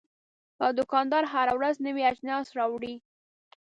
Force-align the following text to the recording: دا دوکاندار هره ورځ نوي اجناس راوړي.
دا 0.59 0.67
دوکاندار 0.79 1.23
هره 1.33 1.53
ورځ 1.59 1.75
نوي 1.87 2.03
اجناس 2.11 2.47
راوړي. 2.57 2.95